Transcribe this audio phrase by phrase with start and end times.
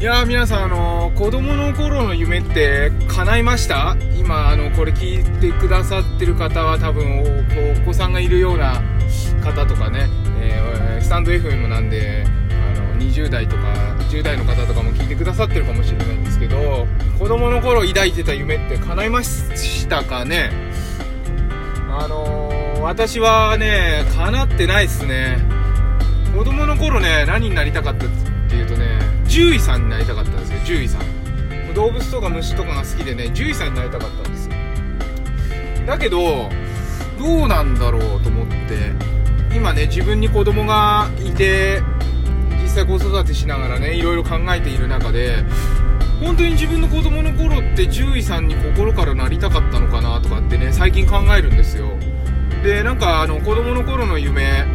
[0.00, 3.96] いや皆さん、あのー子供の頃の夢って叶いました？
[4.16, 8.80] 今、あの、これ聞いてくださってる方は多分おお子さんがいるような
[9.42, 10.06] 方とかね、
[10.40, 13.62] えースタンド FM なんで、あの、20代とか
[14.10, 16.86] 10代の方とかも聞いてくださってるかもしれないんですけど、
[17.18, 20.52] 子供の頃抱いてた夢って叶いましたかね？
[21.90, 25.38] あのー私はね、叶ってないっすね。
[26.36, 28.08] 子供の頃ね、何になりたかったっ
[28.48, 28.86] ていうとね、
[29.38, 31.72] 獣医さんになりたかったんですよ、獣医さん。
[31.72, 34.54] 動物とか虫とかが好きでね、獣医さんになりたかったんですよ。
[35.86, 36.50] だけど、
[37.16, 38.92] どうなんだろうと思って、
[39.54, 41.80] 今ね、自分に子供がいて、
[42.60, 45.44] 実際子育てしながらね、いろいろ考えている中で、
[46.20, 51.96] 本当に自分の子供の頃って獣医さんに心からなりたかったのかなとかってね、最近考えるんですよ。
[52.64, 54.66] で、なんかあの、子供の頃の夢、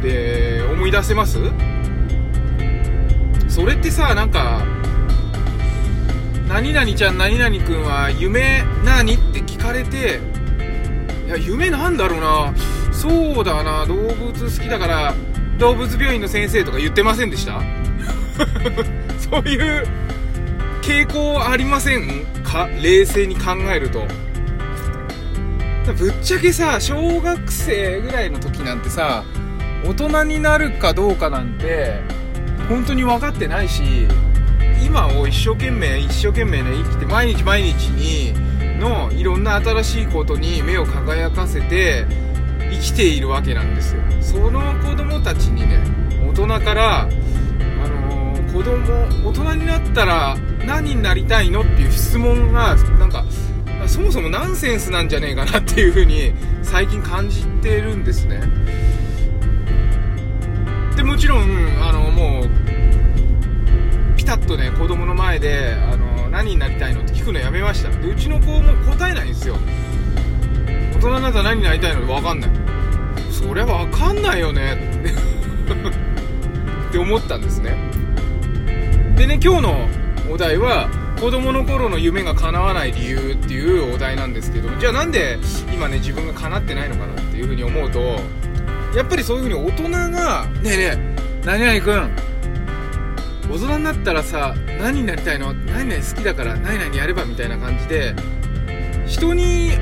[0.00, 1.38] で、思い出せます？
[3.56, 4.60] それってさ、なんか、
[6.46, 10.20] 何々ちゃん、何々くんは夢何って聞かれて、
[11.26, 12.52] いや、夢なんだろうな。
[12.92, 15.14] そうだな、動物好きだから、
[15.58, 17.62] 動物病院の先生とか言ってませんでした？
[19.18, 19.86] そういう
[20.82, 22.26] 傾向ありません？
[22.44, 24.06] か冷静に考えると。
[25.94, 29.24] ぶっちゃけさ、小学生ぐらいの時なんてさ、
[29.82, 32.00] 大人になるかどうかなんて、
[32.68, 33.82] 本当に分かってないし、
[34.84, 38.34] 今を一生懸命、一生懸命ね、生きて、毎日毎日に、
[38.78, 42.06] の、いろんな新しいことに目を輝かせて、
[42.70, 44.02] 生きているわけなんですよ。
[44.20, 45.80] その子供たちにね、
[46.28, 47.06] 大人から、あ
[47.88, 53.24] のー子供、大人になったら何になりたいのっていう質問が、なんか、
[53.86, 58.40] そもそもナンセンスなんじゃねえかなっていうふうに最近感じてるんですね。
[60.96, 61.42] で、もちろん、
[61.82, 67.90] あの、もう、ピタッとね、子供の前で、あの、何になりたいのって聞くのやめました。
[67.90, 69.56] で、うちの子も答えないんですよ。
[70.94, 72.50] 大人になったら何になりたいのってわかんない。
[73.30, 75.02] そりゃわかんないよね。
[76.88, 77.76] って思ったんですね。
[79.16, 79.88] でね、今日の
[80.30, 80.88] お題は、
[81.20, 85.38] 子供の頃の夢が叶わない理由っていうお題なんですけど、じゃあなんで
[85.72, 88.20] 今ね、自分が叶ってないのかなっていうふうに思うと、
[88.96, 92.10] やっぱりそういうふうに大人が、ねえねえ、何々くん、
[93.52, 95.52] 大人になったらさ、何になりたいの？
[95.52, 98.14] 何々好きだから何々やればみたいな感じで、
[99.06, 99.72] 人に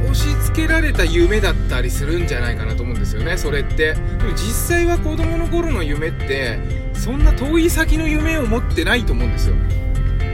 [0.00, 3.92] 押し付けられた夢だったりするんじゃないかなと思うんですよね、それって。
[3.92, 6.58] でも実際は子供の頃の夢って、
[6.94, 9.56] そんな遠い先の夢を持ってないと思うんですよ。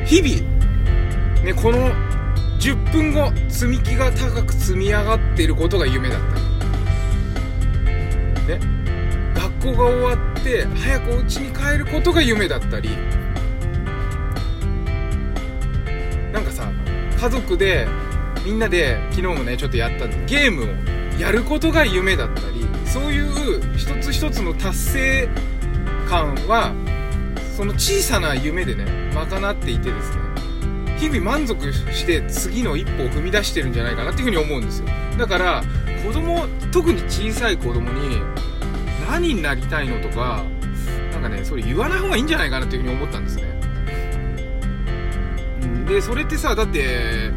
[0.07, 1.91] 日々、ね、この
[2.61, 6.44] 10分後、積み木が高く積み上がっていることが夢だったり。
[8.47, 8.61] ね、
[9.35, 12.91] 学校が終わって、早くお家に帰ることが夢だったり。
[16.33, 16.71] なんかさ、
[17.19, 17.87] 家族で、
[18.45, 20.67] みんなで、昨日もね、ちょっとやったゲームを
[21.19, 25.29] やることが夢だったり、そういう一つ一つの達成
[26.09, 26.73] 感は、
[27.57, 28.85] その小さな夢でね、
[29.15, 30.17] 賄っていてですね、
[30.99, 34.89] 日々満足して次の一歩を踏み出してるんじゃないかなっていうふうに思うんですよ。
[35.19, 35.65] だから、
[36.05, 38.21] 子供、特に小さい子供に、
[39.11, 40.45] 何になりたいのとか、
[41.13, 43.45] なんかね、それ言わない方がいいんじゃないかなっていうふうに思ったんですね。
[45.89, 47.33] で、それってさ、だって、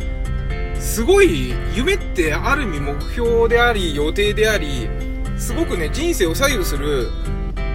[0.76, 4.90] すごい、夢ってある意味目標であり、予定であり、
[5.38, 7.08] すごくね、人生を左右する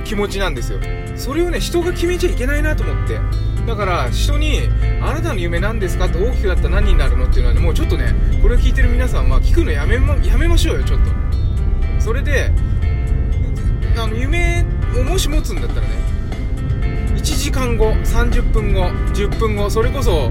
[0.05, 0.79] 気持ちなんですよ。
[1.17, 3.19] それをね、人が決めちゃいけないなと思って。
[3.67, 4.61] だから、人に、
[5.01, 11.11] あなたの夢何ですかって大きくなったら何になるのっていうのはね、もうちょっとね、これを聞いてる皆さんは聞くのやめま、やめましょうよ、ちょっと。
[12.01, 12.51] それで、
[13.97, 14.65] あの、夢
[14.99, 15.95] をもし持つんだったらね、
[17.17, 20.31] 1時間後、30分後、10分後、それこそ、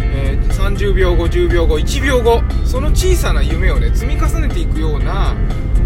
[0.00, 5.30] えー30秒後、10秒後、1秒後、その小さな夢をね、積み重ねていくような、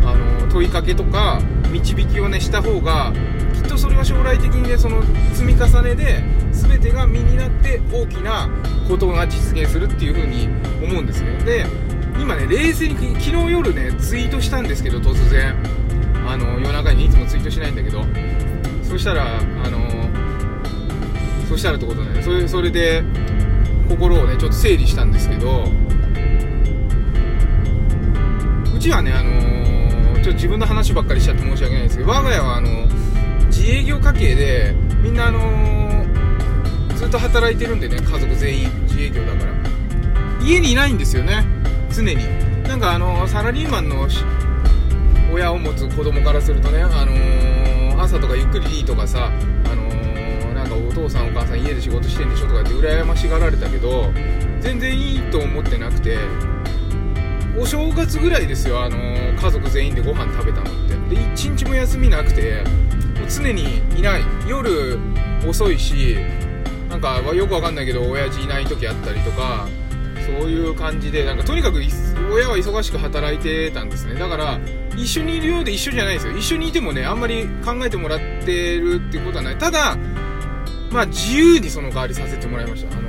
[0.04, 1.40] あの、問いかけとか、
[1.70, 3.12] 導きをね、した方が、
[3.64, 5.02] っとそれは将来的にね、その
[5.32, 6.22] 積み重ねで、
[6.52, 8.48] 全てが身になって大きな
[8.88, 10.48] ことが実現するっていう風に
[10.82, 11.38] 思うんですね。
[11.44, 11.66] で、
[12.20, 15.56] 今ね、冷静に、昨日夜ね、ツイートしたんですけど、突然。
[16.26, 18.02] あの、夜中にいつもツイートしないんだけど、
[18.82, 20.08] そしたら、あの、
[21.48, 23.04] そしたらってことね、それ、それで、
[23.88, 25.64] 心をね、ちょっと整理したんですけど、
[28.74, 32.88] うちはね、あのちょっと自分の話ばっかりしちゃって申し訳ないんですけど、我が家はあの、
[33.56, 36.04] 自営業家系で、みんなあのー
[36.96, 39.52] ずっと働いてるんでね、家族全員自営業だから。
[40.44, 41.46] 家にいないんですよね、
[41.88, 42.16] 常に。
[42.64, 44.08] なんかあのサラリーマンの
[45.32, 49.30] 親を持つ子供からするとね、あのー朝とかゆっくりでいいとかさ、
[49.64, 50.04] あのー
[50.68, 54.10] かお父さんお母さん家で仕事してんでしょとかって羨ましがられたけど
[54.60, 56.18] 全然いいと思ってなくて
[57.56, 62.64] お正月ぐらいですよ、あのー、家族全員でご飯食べたのってで1日も休みなくて
[63.24, 64.24] もう常にいない。
[64.46, 64.98] 夜
[65.48, 66.18] 遅いし
[66.90, 69.66] なんかよくわかんないけど親父いない時あったりとか
[70.26, 71.80] そういう感じでなんかとにかく
[72.32, 74.14] 親は忙しく働いてたんですね。
[74.14, 74.60] だから
[74.96, 76.36] 一緒にいるようで一緒じゃないですよ。
[76.36, 79.56] 一緒にいてもねあんまり考えてもらってるっていうことはない。
[79.56, 79.96] ただ
[80.90, 82.96] まあ自由にその代わりさせてもらいました。
[82.96, 83.08] あの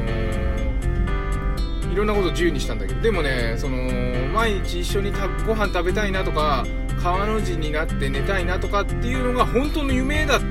[1.90, 3.02] ー、いろんなこと自由にしたんだけど。
[3.02, 3.78] でもねその
[4.34, 6.66] 毎日一緒にたご飯食べたいなとか
[7.02, 10.42] 川の字になって寝たいなとかっていうのが本当の夢だっ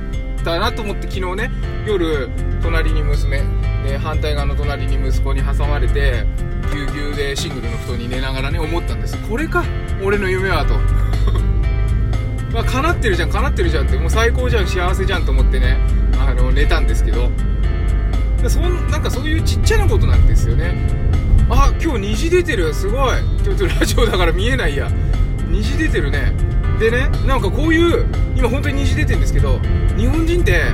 [0.44, 1.50] たなと思って昨日ね
[1.86, 2.28] 夜
[2.62, 3.42] 隣に娘
[3.84, 6.24] で反対側の隣に息子に挟まれて
[6.72, 9.16] ぎゅうぎゅうでシングルの布団に寝ながらね思ったんです。
[9.28, 9.64] これか
[10.02, 10.74] 俺の夢はと。
[12.52, 13.96] まあ叶ってるじゃん叶ってるじゃんって。
[13.98, 15.78] もう最高じゃん幸せじゃんと思ってね
[16.18, 17.30] あの寝たんですけど。
[18.48, 20.74] そんなんかそういうちっちゃなことなんですよね。
[21.48, 23.16] あ今日虹出てるすごい。
[23.42, 24.90] ちょっとラジオだから見えないや。
[25.54, 26.32] 虹出てるね。
[26.78, 28.06] でねなんかこういう
[28.36, 29.60] 今本当に虹出てるんですけど
[29.96, 30.64] 日本人って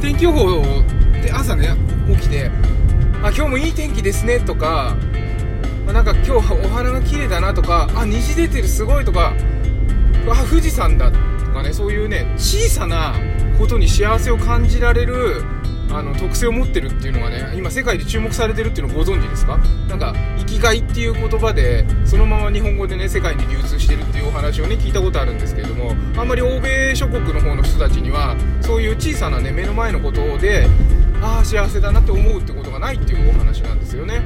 [0.00, 0.62] 天気予報
[1.22, 1.70] で朝ね
[2.14, 2.50] 起きて
[3.22, 4.96] あ今日もいい天気ですねとか
[5.86, 9.34] なんか今日お花が綺麗だなとかあ虹出てるすごいとか
[10.28, 11.18] あ富士山だと
[11.52, 13.14] かねそういうね小さな
[13.58, 15.42] ことに幸せを感じられる
[15.96, 19.58] あの特性を持ってるっていうのがね今世界で注目されてるっていうのをご存知ですか？
[19.88, 30.66] なんか生きがいっていう言葉でそのまま日本語でね世界に流通してるっていうお話をね聞いたことあるんですけれどもあんまり欧米諸国の方の人たちにはそういう小さなね目の前のことで
[31.22, 34.20] ああ幸せだなって思うってことがないっていうお話なんですよね。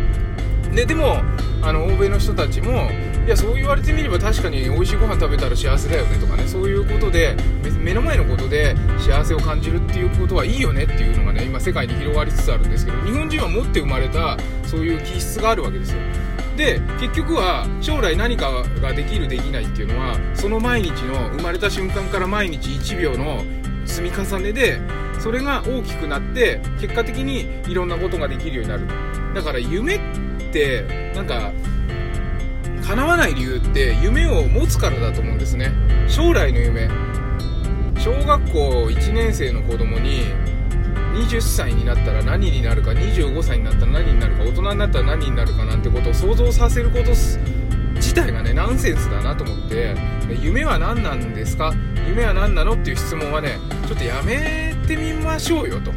[0.75, 1.23] ででも
[1.63, 2.89] あの欧米の人たちも
[3.27, 7.37] いやそう言われてみれば確かに美味しいご飯食べたら幸せだよねとかねそういうことで
[7.79, 15.99] 目の前のことで幸せを感じるっていうことはいいよねっていうのがね今世界に広がりつつあるんですけど日本人は持って生まれたそういう気質があるわけですよ。
[16.57, 18.51] で結局は将来何か
[18.81, 23.45] ができるできないっていうのはその毎日の生まれた瞬間から毎日1秒の
[23.85, 24.81] 積み重ねで
[25.21, 28.87] それが大きくなって結果的にいろんなことができるようになる。
[29.35, 30.28] だから夢って
[31.15, 31.53] なんか
[32.87, 35.73] 叶わない理由って夢を持つからだと思うんですね。
[36.09, 36.89] 将来の夢。
[37.99, 40.23] 小学校1年生の子供に
[41.15, 49.97] 20歳になったら何になるか25歳になったら何になるか大人になったら何になるかなんてことを想像させること自体がねナンセンスだなと思って
[50.41, 51.75] 夢は何なんですか？
[52.09, 52.73] 夢は何なの？
[52.75, 55.91] っていう質問はねちょっとやめてみましょうよと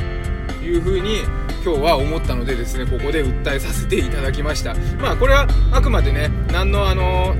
[0.63, 1.21] いうふうに
[1.63, 4.73] 今日は思ったのでですねここで訴えさせていただきました。
[4.99, 7.35] まあこれはあくまでね何のあの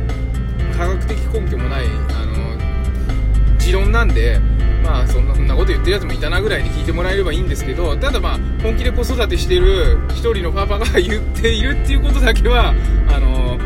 [0.77, 1.89] 科学的根拠もないあ
[2.25, 4.39] の持論なんで
[4.83, 12.75] まあそんなこと言ってるやつもいたなぐらいに聞いてもらえればいいんですけどただまあ本気で子育てしてる1人のパパが言っているっていうことだけは
[13.09, 13.57] あの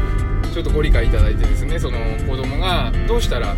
[0.53, 1.97] ちょっとご理解いただいてですねその
[2.29, 3.51] 子供がどうしたら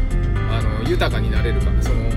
[0.50, 2.10] あの豊かになれるかその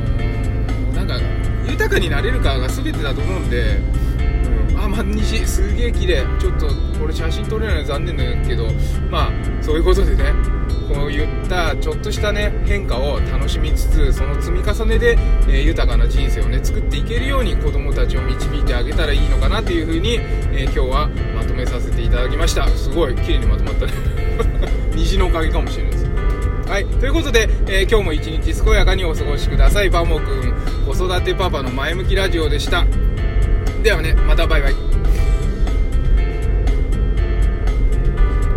[0.94, 1.20] なんか
[1.66, 3.78] 豊かになれるかが全てだと思うんで、
[4.90, 6.66] うん、あまあ虹すげえ綺麗ちょっと
[6.98, 8.66] これ写真撮れないの残念だけど
[9.10, 10.32] まあそういうことでね
[10.92, 23.92] こういったちょっとしたね変化を楽しみつつその積み重ねで、えー、豊かな人生をね作っていけるように子供たちを導いてあげたらいいのかなというふうに、えー、今日はまとめさせていただきましたすごい綺麗にまとまったね
[24.94, 26.10] 虹のおかげかもしれないです
[26.70, 26.86] はい。
[26.86, 29.90] ということで、えー、今日も一日健やかにお過ごしください。
[29.90, 30.54] バモくん、
[30.86, 32.86] 子育てパパの前向きラジオでした。
[33.82, 34.89] ではね、またバイバイ。